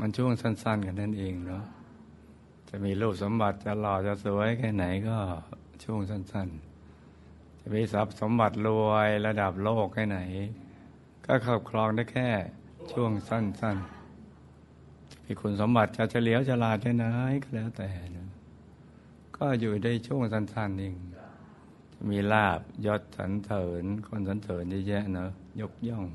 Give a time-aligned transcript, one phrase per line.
[0.00, 1.64] มันช่วงสั้น ๆ กันนั่นเองเนาะ
[2.68, 5.18] จะมีรูปสมบัติจะหล่อจะสวยแค่ไหนก็
[5.84, 6.48] ช่วงสั้น
[7.04, 10.18] ๆ จะมีทรัพย์สมบัติรวยระดับโลกแค่ไหน
[11.26, 12.28] ก็ครอบครองได้แค่
[12.92, 17.06] ช่วงสั้นๆมีคุณสมบัติจะเฉลียวฉลาดแค่ไหน
[17.42, 18.28] ก็แล้วแต่นะ
[19.36, 20.96] ก็อยู่ได้ช่วงสั้นๆเอง
[21.94, 26.06] จะมีลาบยศสรรเสริญคนสรรเสริญเยอะแยะเนอะยกย่อง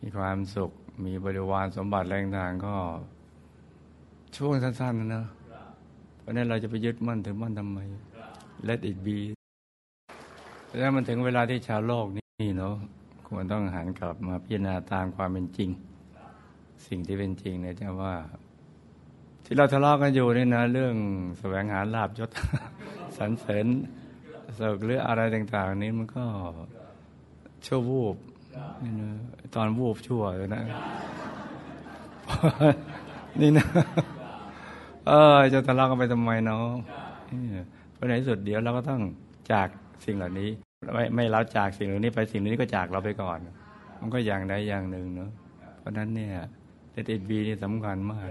[0.00, 0.72] มีความสุข
[1.04, 2.76] มีบริวารสมบัติแรงทางก็
[4.36, 5.26] ช่วงสั้นๆนะเนอะ
[6.18, 7.78] เพราะนั้นเราจะไปยึดมั่นถือมั่นทำไม
[8.68, 9.18] let it be
[10.78, 12.74] แล้วมันถึงเวลาที่ชาวโลกนี่เนาะ
[13.26, 15.70] ควรต้องหันกลับมาพิจารณาตามความเป็นจริง
[16.86, 18.14] สิ่งที่เป็นจริงเนี่ยจะว่า
[19.44, 20.94] ที่เราทะเลาะกันอยู่นี่นะ เรื่อง
[21.38, 22.30] แสวงหาลาบยศ
[23.16, 23.66] สรรเสริญ
[24.58, 26.24] สุขหรืออะไรต่าง ๆ นี้มันก็
[27.66, 28.16] ชั่ววูบ
[28.82, 29.10] นี่นะ
[29.54, 30.62] ตอนวูบชั่วเลยนะ
[33.40, 33.66] นี่นะ
[35.06, 36.64] เออจะทะเลาะกันไปทำไมเนาะ
[37.92, 39.00] เพราะในที่สุดเดี๋ยวเราก็ต้อง
[39.52, 39.68] จาก
[40.04, 40.48] สิ่งเหล่านี้
[40.94, 43.38] ไม่ไม่เราจากสิ่งเหล่านี้ไปสิ่งเหล่านี้ก็จากเราไปก่อน
[44.00, 45.30] มันก็อย่างใดอย่างหนึ่งเนาะ
[45.78, 46.32] เพราะนั้นเนี่ย
[46.92, 48.30] เดดบีนี่สำคัญมาก